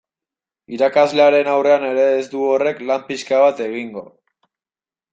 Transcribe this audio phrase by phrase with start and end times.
[0.77, 4.07] Irakaslearen aurrean ere ez du horrek lan pixka bat egingo.